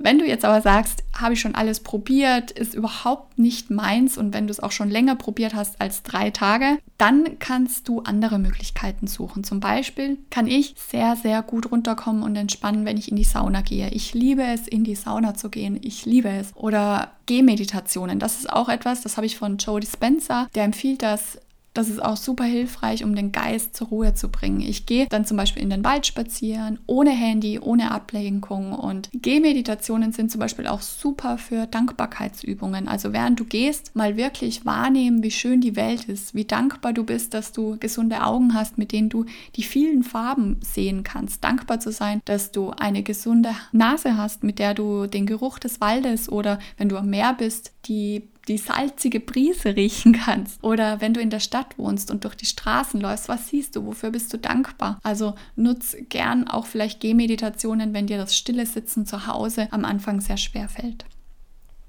Wenn 0.06 0.20
du 0.20 0.28
jetzt 0.28 0.46
aber 0.46 0.62
sagst, 0.62 1.04
habe 1.20 1.34
ich 1.34 1.42
schon 1.42 1.56
alles 1.56 1.80
probiert, 1.80 2.52
ist 2.52 2.76
überhaupt 2.76 3.40
nicht 3.40 3.72
meins 3.72 4.20
und 4.20 4.36
wenn 4.36 4.46
du 4.46 4.52
es 4.52 4.60
auch 4.60 4.72
schon 4.72 4.92
länger 4.92 5.16
probiert 5.16 5.56
hast 5.56 5.82
als 5.82 6.04
drei 6.04 6.30
Tage, 6.30 6.78
dann 7.00 7.40
kannst 7.40 7.88
du 7.88 8.02
andere 8.02 8.38
Möglichkeiten 8.38 9.08
suchen. 9.08 9.44
Zum 9.44 9.60
Beispiel 9.60 10.20
kann 10.30 10.46
ich 10.46 10.76
sehr, 10.78 11.16
sehr 11.16 11.42
gut 11.42 11.72
runterkommen 11.72 12.22
und 12.22 12.36
entspannen, 12.36 12.86
wenn 12.86 12.98
ich 12.98 13.10
in 13.10 13.16
die 13.16 13.24
Sauna 13.24 13.62
gehe. 13.62 13.90
Ich 13.90 14.14
liebe 14.14 14.44
es, 14.44 14.68
in 14.68 14.84
die 14.84 14.94
Sauna 14.94 15.34
zu 15.34 15.50
gehen. 15.50 15.80
Ich 15.82 16.06
liebe 16.06 16.30
es. 16.30 16.56
Oder 16.56 17.14
Gehmeditationen. 17.26 18.20
Das 18.20 18.38
ist 18.38 18.54
auch 18.54 18.70
etwas, 18.70 19.02
das 19.02 19.18
habe 19.18 19.26
ich 19.26 19.38
von 19.38 19.58
Joe 19.58 19.80
Dispenza. 19.80 20.50
Der 20.54 20.66
empfiehlt 20.66 21.02
das 21.02 21.40
das 21.76 21.90
ist 21.90 22.02
auch 22.02 22.18
super 22.18 22.46
hilfreich, 22.46 23.04
um 23.04 23.16
den 23.16 23.32
Geist 23.32 23.76
zur 23.76 23.90
Ruhe 23.90 24.14
zu 24.14 24.30
bringen. 24.30 24.62
Ich 24.62 24.86
gehe 24.86 25.08
dann 25.08 25.26
zum 25.26 25.38
Beispiel 25.38 25.62
in 25.62 25.70
den 25.70 25.84
Wald 25.84 26.08
spazieren, 26.08 26.80
ohne 26.88 27.12
Handy, 27.12 27.60
ohne 27.60 27.92
Ablenkung. 27.92 28.72
Und 28.72 29.10
Gehmeditationen 29.14 30.14
sind 30.14 30.32
zum 30.32 30.40
Beispiel 30.40 30.68
auch 30.68 30.82
super 30.82 31.38
für 31.38 31.68
Dankbarkeitsübungen. 31.68 32.88
Also 32.88 33.12
während 33.12 33.40
du 33.40 33.46
gehst, 33.46 33.94
mal 33.94 34.16
wirklich 34.16 34.66
wahrnehmen, 34.66 35.22
wie 35.22 35.32
schön 35.32 35.60
die 35.60 35.76
Welt 35.76 36.06
ist, 36.06 36.34
wie 36.34 36.46
dankbar 36.46 36.94
du 36.94 37.04
bist, 37.04 37.34
dass 37.34 37.52
du 37.52 37.78
gesunde 37.78 38.24
Augen 38.24 38.54
hast, 38.54 38.78
mit 38.78 38.94
denen 38.94 39.10
du 39.10 39.26
die 39.58 39.64
vielen 39.64 40.04
Farben 40.04 40.58
sehen 40.62 41.04
kannst. 41.04 41.44
Dankbar 41.44 41.82
zu 41.82 41.92
sein, 41.92 42.22
dass 42.24 42.52
du 42.52 42.72
eine 42.72 43.04
gesunde 43.04 43.50
Nase 43.74 44.16
hast, 44.16 44.44
mit 44.44 44.60
der 44.60 44.74
du 44.74 45.08
den 45.08 45.26
Geruch 45.26 45.60
des 45.60 45.82
Waldes 45.82 46.30
oder 46.30 46.58
wenn 46.78 46.88
du 46.88 46.96
am 46.98 47.10
Meer 47.10 47.34
bist, 47.34 47.74
die 47.86 48.24
die 48.48 48.58
salzige 48.58 49.20
Brise 49.20 49.76
riechen 49.76 50.14
kannst. 50.14 50.64
Oder 50.64 51.02
wenn 51.02 51.14
du 51.14 51.22
in 51.22 51.30
der 51.30 51.40
Stadt 51.40 51.78
wohnst 51.78 52.12
und 52.12 52.24
durch 52.24 52.36
die 52.36 52.46
Straßen 52.46 53.00
läufst, 53.00 53.28
was 53.28 53.50
siehst 53.50 53.76
du? 53.76 53.86
Wofür 53.86 54.12
bist 54.12 54.34
du 54.34 54.38
dankbar? 54.38 55.00
Also 55.04 55.36
nutz 55.56 55.96
gern 56.10 56.48
auch 56.48 56.66
vielleicht 56.66 57.00
Gehmeditationen, 57.00 57.94
wenn 57.94 58.08
dir 58.08 58.18
das 58.18 58.38
stille 58.38 58.66
Sitzen 58.66 59.06
zu 59.06 59.28
Hause 59.28 59.68
am 59.72 59.86
Anfang 59.86 60.22
sehr 60.22 60.38
schwer 60.38 60.70
fällt. 60.70 61.06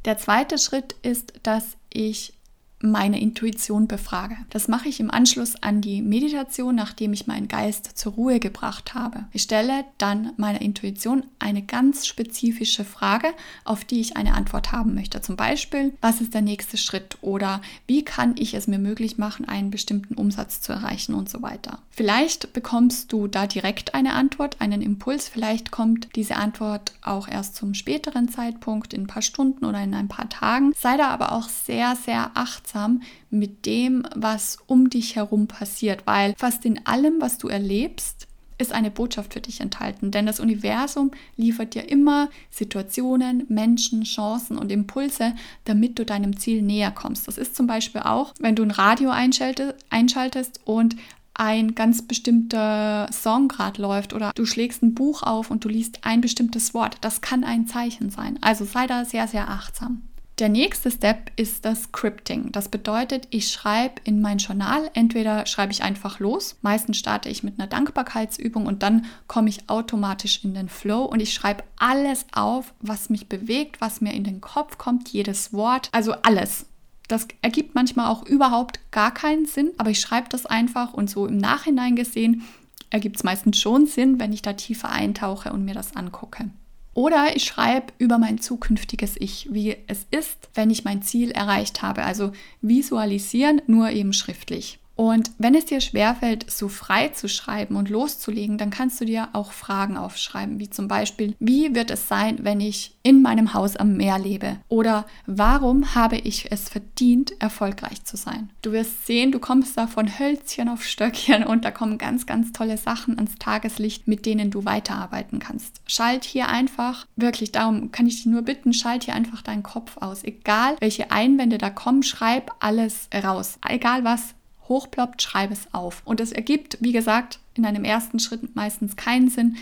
Der 0.04 0.18
zweite 0.18 0.58
Schritt 0.58 0.94
ist, 1.02 1.34
dass 1.42 1.76
ich 1.92 2.35
meine 2.80 3.20
Intuition 3.20 3.88
befrage. 3.88 4.36
Das 4.50 4.68
mache 4.68 4.88
ich 4.88 5.00
im 5.00 5.10
Anschluss 5.10 5.56
an 5.62 5.80
die 5.80 6.02
Meditation, 6.02 6.74
nachdem 6.74 7.12
ich 7.12 7.26
meinen 7.26 7.48
Geist 7.48 7.96
zur 7.96 8.12
Ruhe 8.12 8.38
gebracht 8.38 8.94
habe. 8.94 9.24
Ich 9.32 9.42
stelle 9.42 9.84
dann 9.98 10.32
meiner 10.36 10.60
Intuition 10.60 11.24
eine 11.38 11.62
ganz 11.62 12.06
spezifische 12.06 12.84
Frage, 12.84 13.28
auf 13.64 13.84
die 13.84 14.00
ich 14.00 14.16
eine 14.16 14.34
Antwort 14.34 14.72
haben 14.72 14.94
möchte. 14.94 15.22
Zum 15.22 15.36
Beispiel, 15.36 15.94
was 16.00 16.20
ist 16.20 16.34
der 16.34 16.42
nächste 16.42 16.76
Schritt 16.76 17.16
oder 17.22 17.62
wie 17.86 18.04
kann 18.04 18.34
ich 18.36 18.54
es 18.54 18.66
mir 18.66 18.78
möglich 18.78 19.16
machen, 19.16 19.48
einen 19.48 19.70
bestimmten 19.70 20.14
Umsatz 20.14 20.60
zu 20.60 20.72
erreichen 20.72 21.14
und 21.14 21.30
so 21.30 21.40
weiter. 21.42 21.78
Vielleicht 21.90 22.52
bekommst 22.52 23.12
du 23.12 23.26
da 23.26 23.46
direkt 23.46 23.94
eine 23.94 24.12
Antwort, 24.12 24.60
einen 24.60 24.82
Impuls. 24.82 25.28
Vielleicht 25.28 25.70
kommt 25.70 26.08
diese 26.14 26.36
Antwort 26.36 26.92
auch 27.00 27.26
erst 27.26 27.56
zum 27.56 27.72
späteren 27.72 28.28
Zeitpunkt, 28.28 28.92
in 28.92 29.04
ein 29.04 29.06
paar 29.06 29.22
Stunden 29.22 29.64
oder 29.64 29.82
in 29.82 29.94
ein 29.94 30.08
paar 30.08 30.28
Tagen. 30.28 30.72
Sei 30.78 30.98
da 30.98 31.08
aber 31.08 31.32
auch 31.32 31.48
sehr, 31.48 31.96
sehr 31.96 32.32
achtsam 32.34 32.65
achtsam 32.66 33.02
mit 33.30 33.66
dem, 33.66 34.04
was 34.14 34.58
um 34.66 34.90
dich 34.90 35.16
herum 35.16 35.46
passiert, 35.46 36.06
weil 36.06 36.34
fast 36.36 36.64
in 36.64 36.84
allem, 36.86 37.20
was 37.20 37.38
du 37.38 37.48
erlebst, 37.48 38.26
ist 38.58 38.72
eine 38.72 38.90
Botschaft 38.90 39.34
für 39.34 39.40
dich 39.40 39.60
enthalten. 39.60 40.10
Denn 40.10 40.24
das 40.24 40.40
Universum 40.40 41.10
liefert 41.36 41.74
dir 41.74 41.90
immer 41.90 42.30
Situationen, 42.50 43.44
Menschen, 43.48 44.04
Chancen 44.04 44.56
und 44.56 44.72
Impulse, 44.72 45.34
damit 45.64 45.98
du 45.98 46.06
deinem 46.06 46.38
Ziel 46.38 46.62
näher 46.62 46.90
kommst. 46.90 47.28
Das 47.28 47.36
ist 47.36 47.54
zum 47.54 47.66
Beispiel 47.66 48.00
auch, 48.00 48.32
wenn 48.40 48.56
du 48.56 48.62
ein 48.62 48.70
Radio 48.70 49.10
einschaltest 49.10 50.60
und 50.64 50.96
ein 51.34 51.74
ganz 51.74 52.00
bestimmter 52.00 53.10
Song 53.12 53.48
gerade 53.48 53.82
läuft 53.82 54.14
oder 54.14 54.32
du 54.34 54.46
schlägst 54.46 54.82
ein 54.82 54.94
Buch 54.94 55.22
auf 55.22 55.50
und 55.50 55.62
du 55.62 55.68
liest 55.68 55.98
ein 56.02 56.22
bestimmtes 56.22 56.72
Wort. 56.72 56.96
Das 57.02 57.20
kann 57.20 57.44
ein 57.44 57.66
Zeichen 57.66 58.08
sein. 58.08 58.38
Also 58.40 58.64
sei 58.64 58.86
da 58.86 59.04
sehr, 59.04 59.28
sehr 59.28 59.50
achtsam. 59.50 60.00
Der 60.38 60.50
nächste 60.50 60.90
Step 60.90 61.30
ist 61.36 61.64
das 61.64 61.84
Scripting. 61.84 62.52
Das 62.52 62.68
bedeutet, 62.68 63.26
ich 63.30 63.48
schreibe 63.50 64.02
in 64.04 64.20
mein 64.20 64.36
Journal, 64.36 64.90
entweder 64.92 65.46
schreibe 65.46 65.72
ich 65.72 65.82
einfach 65.82 66.18
los, 66.18 66.56
meistens 66.60 66.98
starte 66.98 67.30
ich 67.30 67.42
mit 67.42 67.58
einer 67.58 67.68
Dankbarkeitsübung 67.68 68.66
und 68.66 68.82
dann 68.82 69.06
komme 69.28 69.48
ich 69.48 69.70
automatisch 69.70 70.44
in 70.44 70.52
den 70.52 70.68
Flow 70.68 71.04
und 71.04 71.20
ich 71.20 71.32
schreibe 71.32 71.64
alles 71.78 72.26
auf, 72.32 72.74
was 72.80 73.08
mich 73.08 73.30
bewegt, 73.30 73.80
was 73.80 74.02
mir 74.02 74.12
in 74.12 74.24
den 74.24 74.42
Kopf 74.42 74.76
kommt, 74.76 75.08
jedes 75.08 75.54
Wort, 75.54 75.88
also 75.92 76.12
alles. 76.12 76.66
Das 77.08 77.26
ergibt 77.40 77.74
manchmal 77.74 78.10
auch 78.10 78.26
überhaupt 78.26 78.80
gar 78.90 79.14
keinen 79.14 79.46
Sinn, 79.46 79.70
aber 79.78 79.88
ich 79.88 80.00
schreibe 80.00 80.28
das 80.28 80.44
einfach 80.44 80.92
und 80.92 81.08
so 81.08 81.26
im 81.26 81.38
Nachhinein 81.38 81.96
gesehen 81.96 82.42
ergibt 82.90 83.16
es 83.16 83.24
meistens 83.24 83.58
schon 83.58 83.86
Sinn, 83.86 84.20
wenn 84.20 84.34
ich 84.34 84.42
da 84.42 84.52
tiefer 84.52 84.90
eintauche 84.90 85.50
und 85.52 85.64
mir 85.64 85.74
das 85.74 85.96
angucke. 85.96 86.50
Oder 86.96 87.36
ich 87.36 87.44
schreibe 87.44 87.92
über 87.98 88.16
mein 88.16 88.38
zukünftiges 88.38 89.16
Ich, 89.18 89.52
wie 89.52 89.76
es 89.86 90.06
ist, 90.10 90.48
wenn 90.54 90.70
ich 90.70 90.84
mein 90.84 91.02
Ziel 91.02 91.30
erreicht 91.30 91.82
habe. 91.82 92.04
Also 92.04 92.32
visualisieren, 92.62 93.60
nur 93.66 93.90
eben 93.90 94.14
schriftlich. 94.14 94.78
Und 94.96 95.30
wenn 95.38 95.54
es 95.54 95.66
dir 95.66 95.80
schwerfällt, 95.80 96.50
so 96.50 96.68
frei 96.68 97.08
zu 97.08 97.28
schreiben 97.28 97.76
und 97.76 97.90
loszulegen, 97.90 98.58
dann 98.58 98.70
kannst 98.70 99.00
du 99.00 99.04
dir 99.04 99.28
auch 99.34 99.52
Fragen 99.52 99.96
aufschreiben, 99.96 100.58
wie 100.58 100.70
zum 100.70 100.88
Beispiel, 100.88 101.36
wie 101.38 101.74
wird 101.74 101.90
es 101.90 102.08
sein, 102.08 102.38
wenn 102.42 102.60
ich 102.60 102.96
in 103.02 103.22
meinem 103.22 103.54
Haus 103.54 103.76
am 103.76 103.96
Meer 103.96 104.18
lebe? 104.18 104.56
Oder 104.68 105.06
warum 105.26 105.94
habe 105.94 106.16
ich 106.16 106.50
es 106.50 106.68
verdient, 106.68 107.40
erfolgreich 107.40 108.04
zu 108.04 108.16
sein? 108.16 108.50
Du 108.62 108.72
wirst 108.72 109.06
sehen, 109.06 109.32
du 109.32 109.38
kommst 109.38 109.76
da 109.76 109.86
von 109.86 110.18
Hölzchen 110.18 110.68
auf 110.68 110.82
Stöckchen 110.82 111.44
und 111.44 111.64
da 111.64 111.70
kommen 111.70 111.98
ganz, 111.98 112.24
ganz 112.24 112.52
tolle 112.52 112.78
Sachen 112.78 113.16
ans 113.16 113.36
Tageslicht, 113.38 114.08
mit 114.08 114.24
denen 114.24 114.50
du 114.50 114.64
weiterarbeiten 114.64 115.38
kannst. 115.38 115.82
Schalt 115.86 116.24
hier 116.24 116.48
einfach, 116.48 117.06
wirklich, 117.16 117.52
darum 117.52 117.92
kann 117.92 118.06
ich 118.06 118.16
dich 118.16 118.26
nur 118.26 118.42
bitten, 118.42 118.72
schalt 118.72 119.04
hier 119.04 119.14
einfach 119.14 119.42
deinen 119.42 119.62
Kopf 119.62 119.98
aus. 119.98 120.24
Egal, 120.24 120.76
welche 120.80 121.10
Einwände 121.10 121.58
da 121.58 121.68
kommen, 121.68 122.02
schreib 122.02 122.50
alles 122.60 123.08
raus. 123.14 123.58
Egal 123.68 124.02
was, 124.02 124.34
hochploppt, 124.68 125.22
schreibe 125.22 125.52
es 125.52 125.72
auf. 125.72 126.02
Und 126.04 126.20
es 126.20 126.32
ergibt, 126.32 126.78
wie 126.80 126.92
gesagt, 126.92 127.38
in 127.54 127.64
einem 127.64 127.84
ersten 127.84 128.18
Schritt 128.18 128.54
meistens 128.54 128.96
keinen 128.96 129.28
Sinn, 129.28 129.56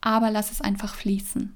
aber 0.00 0.30
lass 0.30 0.50
es 0.50 0.60
einfach 0.60 0.94
fließen. 0.94 1.54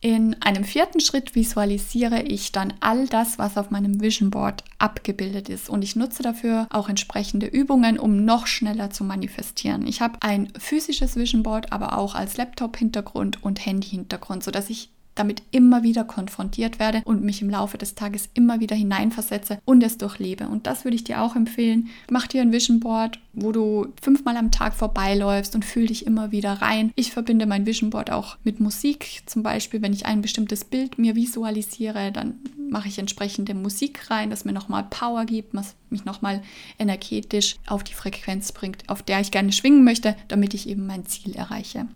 In 0.00 0.40
einem 0.42 0.62
vierten 0.62 1.00
Schritt 1.00 1.34
visualisiere 1.34 2.22
ich 2.22 2.52
dann 2.52 2.74
all 2.80 3.08
das, 3.08 3.38
was 3.38 3.56
auf 3.56 3.70
meinem 3.70 4.00
Vision 4.00 4.30
Board 4.30 4.62
abgebildet 4.78 5.48
ist. 5.48 5.70
Und 5.70 5.82
ich 5.82 5.96
nutze 5.96 6.22
dafür 6.22 6.68
auch 6.70 6.88
entsprechende 6.88 7.46
Übungen, 7.46 7.98
um 7.98 8.24
noch 8.24 8.46
schneller 8.46 8.90
zu 8.90 9.04
manifestieren. 9.04 9.86
Ich 9.86 10.02
habe 10.02 10.18
ein 10.20 10.52
physisches 10.58 11.16
Vision 11.16 11.42
Board, 11.42 11.72
aber 11.72 11.98
auch 11.98 12.14
als 12.14 12.36
Laptop-Hintergrund 12.36 13.42
und 13.42 13.64
Handy-Hintergrund, 13.64 14.44
sodass 14.44 14.70
ich 14.70 14.90
damit 15.16 15.42
immer 15.50 15.82
wieder 15.82 16.04
konfrontiert 16.04 16.78
werde 16.78 17.02
und 17.04 17.24
mich 17.24 17.42
im 17.42 17.50
Laufe 17.50 17.78
des 17.78 17.94
Tages 17.94 18.28
immer 18.34 18.60
wieder 18.60 18.76
hineinversetze 18.76 19.58
und 19.64 19.82
es 19.82 19.98
durchlebe. 19.98 20.48
Und 20.48 20.66
das 20.66 20.84
würde 20.84 20.94
ich 20.94 21.04
dir 21.04 21.20
auch 21.20 21.34
empfehlen. 21.34 21.88
Mach 22.10 22.26
dir 22.28 22.42
ein 22.42 22.52
Vision 22.52 22.78
Board, 22.78 23.18
wo 23.32 23.50
du 23.50 23.88
fünfmal 24.00 24.36
am 24.36 24.52
Tag 24.52 24.74
vorbeiläufst 24.74 25.54
und 25.54 25.64
fühl 25.64 25.86
dich 25.86 26.06
immer 26.06 26.30
wieder 26.30 26.52
rein. 26.52 26.92
Ich 26.94 27.10
verbinde 27.10 27.46
mein 27.46 27.66
Vision 27.66 27.90
Board 27.90 28.10
auch 28.10 28.36
mit 28.44 28.60
Musik. 28.60 29.22
Zum 29.26 29.42
Beispiel, 29.42 29.82
wenn 29.82 29.92
ich 29.92 30.06
ein 30.06 30.22
bestimmtes 30.22 30.64
Bild 30.64 30.98
mir 30.98 31.16
visualisiere, 31.16 32.12
dann 32.12 32.34
mache 32.70 32.88
ich 32.88 32.98
entsprechende 32.98 33.54
Musik 33.54 34.10
rein, 34.10 34.30
das 34.30 34.44
mir 34.44 34.52
nochmal 34.52 34.84
Power 34.90 35.24
gibt, 35.24 35.54
was 35.54 35.74
mich 35.90 36.04
nochmal 36.04 36.42
energetisch 36.78 37.56
auf 37.66 37.84
die 37.84 37.94
Frequenz 37.94 38.52
bringt, 38.52 38.88
auf 38.88 39.02
der 39.02 39.20
ich 39.20 39.30
gerne 39.30 39.52
schwingen 39.52 39.84
möchte, 39.84 40.16
damit 40.28 40.54
ich 40.54 40.68
eben 40.68 40.86
mein 40.86 41.06
Ziel 41.06 41.34
erreiche. 41.34 41.86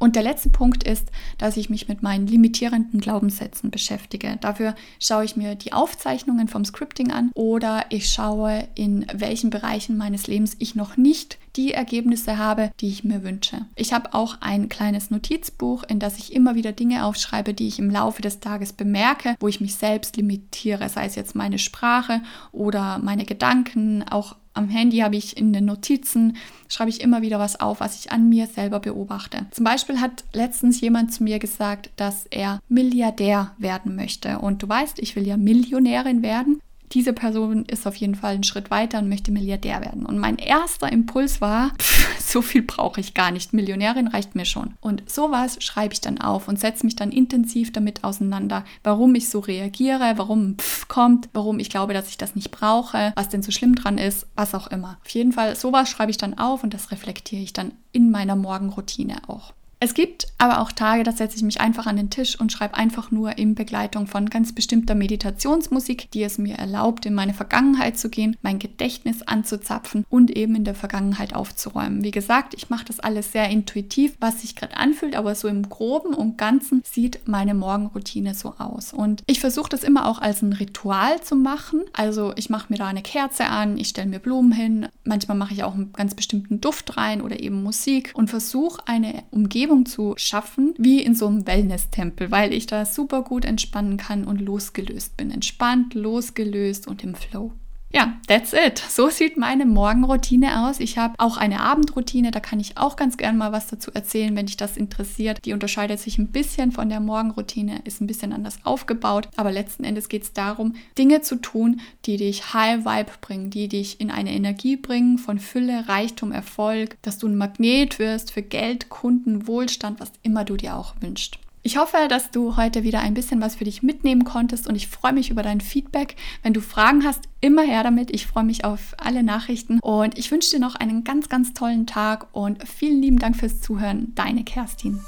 Und 0.00 0.16
der 0.16 0.22
letzte 0.22 0.48
Punkt 0.48 0.82
ist, 0.82 1.10
dass 1.36 1.58
ich 1.58 1.68
mich 1.68 1.86
mit 1.86 2.02
meinen 2.02 2.26
limitierenden 2.26 3.00
Glaubenssätzen 3.00 3.70
beschäftige. 3.70 4.38
Dafür 4.40 4.74
schaue 4.98 5.24
ich 5.24 5.36
mir 5.36 5.54
die 5.54 5.74
Aufzeichnungen 5.74 6.48
vom 6.48 6.64
Scripting 6.64 7.12
an 7.12 7.30
oder 7.34 7.84
ich 7.90 8.08
schaue, 8.08 8.66
in 8.74 9.06
welchen 9.12 9.50
Bereichen 9.50 9.98
meines 9.98 10.26
Lebens 10.26 10.56
ich 10.58 10.74
noch 10.74 10.96
nicht 10.96 11.38
die 11.56 11.74
Ergebnisse 11.74 12.38
habe, 12.38 12.70
die 12.80 12.88
ich 12.88 13.04
mir 13.04 13.22
wünsche. 13.24 13.66
Ich 13.76 13.92
habe 13.92 14.14
auch 14.14 14.38
ein 14.40 14.70
kleines 14.70 15.10
Notizbuch, 15.10 15.82
in 15.84 15.98
das 15.98 16.16
ich 16.16 16.32
immer 16.32 16.54
wieder 16.54 16.72
Dinge 16.72 17.04
aufschreibe, 17.04 17.52
die 17.52 17.68
ich 17.68 17.78
im 17.78 17.90
Laufe 17.90 18.22
des 18.22 18.40
Tages 18.40 18.72
bemerke, 18.72 19.34
wo 19.38 19.48
ich 19.48 19.60
mich 19.60 19.74
selbst 19.74 20.16
limitiere, 20.16 20.88
sei 20.88 21.04
es 21.04 21.14
jetzt 21.14 21.34
meine 21.34 21.58
Sprache 21.58 22.22
oder 22.52 22.98
meine 23.00 23.26
Gedanken, 23.26 24.02
auch 24.08 24.36
Am 24.52 24.68
Handy 24.68 24.98
habe 24.98 25.16
ich 25.16 25.36
in 25.36 25.52
den 25.52 25.64
Notizen, 25.64 26.36
schreibe 26.68 26.90
ich 26.90 27.00
immer 27.00 27.22
wieder 27.22 27.38
was 27.38 27.60
auf, 27.60 27.80
was 27.80 27.98
ich 28.00 28.12
an 28.12 28.28
mir 28.28 28.46
selber 28.46 28.80
beobachte. 28.80 29.46
Zum 29.50 29.64
Beispiel 29.64 30.00
hat 30.00 30.24
letztens 30.32 30.80
jemand 30.80 31.12
zu 31.12 31.22
mir 31.22 31.38
gesagt, 31.38 31.90
dass 31.96 32.26
er 32.26 32.60
Milliardär 32.68 33.52
werden 33.58 33.94
möchte. 33.94 34.38
Und 34.38 34.62
du 34.62 34.68
weißt, 34.68 34.98
ich 34.98 35.14
will 35.16 35.26
ja 35.26 35.36
Millionärin 35.36 36.22
werden 36.22 36.60
diese 36.92 37.12
Person 37.12 37.64
ist 37.66 37.86
auf 37.86 37.96
jeden 37.96 38.14
Fall 38.14 38.34
einen 38.34 38.42
Schritt 38.42 38.70
weiter 38.70 38.98
und 38.98 39.08
möchte 39.08 39.32
Milliardär 39.32 39.80
werden. 39.80 40.06
Und 40.06 40.18
mein 40.18 40.36
erster 40.36 40.90
Impuls 40.90 41.40
war, 41.40 41.72
pff, 41.78 42.20
so 42.20 42.42
viel 42.42 42.62
brauche 42.62 43.00
ich 43.00 43.14
gar 43.14 43.30
nicht. 43.30 43.52
Millionärin 43.52 44.08
reicht 44.08 44.34
mir 44.34 44.44
schon. 44.44 44.74
Und 44.80 45.08
sowas 45.08 45.62
schreibe 45.62 45.94
ich 45.94 46.00
dann 46.00 46.20
auf 46.20 46.48
und 46.48 46.58
setze 46.58 46.84
mich 46.84 46.96
dann 46.96 47.12
intensiv 47.12 47.72
damit 47.72 48.04
auseinander, 48.04 48.64
warum 48.82 49.14
ich 49.14 49.28
so 49.28 49.40
reagiere, 49.40 50.14
warum 50.16 50.56
pff 50.58 50.88
kommt, 50.88 51.28
warum 51.32 51.58
ich 51.58 51.70
glaube, 51.70 51.94
dass 51.94 52.08
ich 52.08 52.18
das 52.18 52.34
nicht 52.34 52.50
brauche, 52.50 53.12
was 53.14 53.28
denn 53.28 53.42
so 53.42 53.52
schlimm 53.52 53.74
dran 53.74 53.96
ist, 53.96 54.26
was 54.34 54.54
auch 54.54 54.66
immer. 54.66 54.98
Auf 55.04 55.10
jeden 55.10 55.32
Fall, 55.32 55.56
sowas 55.56 55.88
schreibe 55.88 56.10
ich 56.10 56.18
dann 56.18 56.36
auf 56.36 56.64
und 56.64 56.74
das 56.74 56.90
reflektiere 56.90 57.42
ich 57.42 57.52
dann 57.52 57.72
in 57.92 58.10
meiner 58.10 58.36
Morgenroutine 58.36 59.28
auch. 59.28 59.52
Es 59.82 59.94
gibt 59.94 60.26
aber 60.36 60.60
auch 60.60 60.72
Tage, 60.72 61.04
da 61.04 61.12
setze 61.12 61.36
ich 61.36 61.42
mich 61.42 61.60
einfach 61.62 61.86
an 61.86 61.96
den 61.96 62.10
Tisch 62.10 62.38
und 62.38 62.52
schreibe 62.52 62.74
einfach 62.74 63.10
nur 63.10 63.38
in 63.38 63.54
Begleitung 63.54 64.06
von 64.06 64.28
ganz 64.28 64.54
bestimmter 64.54 64.94
Meditationsmusik, 64.94 66.10
die 66.10 66.22
es 66.22 66.36
mir 66.36 66.56
erlaubt, 66.56 67.06
in 67.06 67.14
meine 67.14 67.32
Vergangenheit 67.32 67.98
zu 67.98 68.10
gehen, 68.10 68.36
mein 68.42 68.58
Gedächtnis 68.58 69.22
anzuzapfen 69.22 70.04
und 70.10 70.36
eben 70.36 70.54
in 70.54 70.64
der 70.64 70.74
Vergangenheit 70.74 71.34
aufzuräumen. 71.34 72.04
Wie 72.04 72.10
gesagt, 72.10 72.52
ich 72.52 72.68
mache 72.68 72.84
das 72.84 73.00
alles 73.00 73.32
sehr 73.32 73.48
intuitiv, 73.48 74.16
was 74.20 74.42
sich 74.42 74.54
gerade 74.54 74.76
anfühlt, 74.76 75.16
aber 75.16 75.34
so 75.34 75.48
im 75.48 75.66
groben 75.70 76.12
und 76.12 76.36
ganzen 76.36 76.82
sieht 76.84 77.26
meine 77.26 77.54
Morgenroutine 77.54 78.34
so 78.34 78.52
aus. 78.58 78.92
Und 78.92 79.22
ich 79.24 79.40
versuche 79.40 79.70
das 79.70 79.82
immer 79.82 80.06
auch 80.06 80.18
als 80.18 80.42
ein 80.42 80.52
Ritual 80.52 81.22
zu 81.22 81.36
machen. 81.36 81.80
Also 81.94 82.34
ich 82.36 82.50
mache 82.50 82.66
mir 82.68 82.76
da 82.76 82.86
eine 82.86 83.02
Kerze 83.02 83.46
an, 83.46 83.78
ich 83.78 83.88
stelle 83.88 84.08
mir 84.08 84.18
Blumen 84.18 84.52
hin, 84.52 84.88
manchmal 85.04 85.38
mache 85.38 85.54
ich 85.54 85.64
auch 85.64 85.74
einen 85.74 85.94
ganz 85.94 86.14
bestimmten 86.14 86.60
Duft 86.60 86.98
rein 86.98 87.22
oder 87.22 87.40
eben 87.40 87.62
Musik 87.62 88.10
und 88.12 88.28
versuche 88.28 88.86
eine 88.86 89.22
Umgebung 89.30 89.69
Umgebung 89.70 89.86
zu 89.86 90.14
schaffen, 90.16 90.74
wie 90.78 91.02
in 91.02 91.14
so 91.14 91.26
einem 91.26 91.46
Wellness-Tempel, 91.46 92.30
weil 92.30 92.52
ich 92.52 92.66
da 92.66 92.84
super 92.84 93.22
gut 93.22 93.44
entspannen 93.44 93.96
kann 93.96 94.24
und 94.24 94.40
losgelöst 94.40 95.16
bin. 95.16 95.30
Entspannt, 95.30 95.94
losgelöst 95.94 96.88
und 96.88 97.04
im 97.04 97.14
Flow. 97.14 97.52
Ja, 97.92 98.14
that's 98.28 98.52
it. 98.52 98.78
So 98.78 99.10
sieht 99.10 99.36
meine 99.36 99.66
Morgenroutine 99.66 100.64
aus. 100.64 100.78
Ich 100.78 100.96
habe 100.96 101.14
auch 101.18 101.36
eine 101.36 101.58
Abendroutine, 101.58 102.30
da 102.30 102.38
kann 102.38 102.60
ich 102.60 102.78
auch 102.78 102.94
ganz 102.94 103.16
gern 103.16 103.36
mal 103.36 103.50
was 103.50 103.66
dazu 103.66 103.90
erzählen, 103.92 104.36
wenn 104.36 104.46
dich 104.46 104.56
das 104.56 104.76
interessiert. 104.76 105.44
Die 105.44 105.52
unterscheidet 105.52 105.98
sich 105.98 106.16
ein 106.16 106.28
bisschen 106.28 106.70
von 106.70 106.88
der 106.88 107.00
Morgenroutine, 107.00 107.80
ist 107.84 108.00
ein 108.00 108.06
bisschen 108.06 108.32
anders 108.32 108.58
aufgebaut, 108.62 109.28
aber 109.34 109.50
letzten 109.50 109.82
Endes 109.82 110.08
geht 110.08 110.22
es 110.22 110.32
darum, 110.32 110.76
Dinge 110.98 111.22
zu 111.22 111.34
tun, 111.34 111.80
die 112.06 112.16
dich 112.16 112.54
High 112.54 112.84
Vibe 112.84 113.12
bringen, 113.20 113.50
die 113.50 113.66
dich 113.66 114.00
in 114.00 114.12
eine 114.12 114.32
Energie 114.32 114.76
bringen 114.76 115.18
von 115.18 115.40
Fülle, 115.40 115.88
Reichtum, 115.88 116.30
Erfolg, 116.30 116.96
dass 117.02 117.18
du 117.18 117.26
ein 117.26 117.36
Magnet 117.36 117.98
wirst 117.98 118.30
für 118.30 118.42
Geld, 118.42 118.88
Kunden, 118.88 119.48
Wohlstand, 119.48 119.98
was 119.98 120.12
immer 120.22 120.44
du 120.44 120.56
dir 120.56 120.76
auch 120.76 120.94
wünschst. 121.00 121.40
Ich 121.62 121.76
hoffe, 121.76 121.98
dass 122.08 122.30
du 122.30 122.56
heute 122.56 122.84
wieder 122.84 123.00
ein 123.00 123.12
bisschen 123.12 123.40
was 123.42 123.56
für 123.56 123.64
dich 123.64 123.82
mitnehmen 123.82 124.24
konntest 124.24 124.66
und 124.66 124.76
ich 124.76 124.88
freue 124.88 125.12
mich 125.12 125.30
über 125.30 125.42
dein 125.42 125.60
Feedback. 125.60 126.16
Wenn 126.42 126.54
du 126.54 126.62
Fragen 126.62 127.04
hast, 127.04 127.24
immer 127.42 127.62
her 127.62 127.82
damit. 127.82 128.10
Ich 128.14 128.26
freue 128.26 128.44
mich 128.44 128.64
auf 128.64 128.94
alle 128.96 129.22
Nachrichten 129.22 129.78
und 129.80 130.18
ich 130.18 130.30
wünsche 130.30 130.50
dir 130.50 130.58
noch 130.58 130.74
einen 130.74 131.04
ganz, 131.04 131.28
ganz 131.28 131.52
tollen 131.52 131.86
Tag 131.86 132.28
und 132.32 132.66
vielen 132.66 133.02
lieben 133.02 133.18
Dank 133.18 133.36
fürs 133.36 133.60
Zuhören. 133.60 134.14
Deine 134.14 134.42
Kerstin. 134.42 135.00